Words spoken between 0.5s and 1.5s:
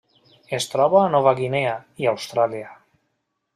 Es troba a Nova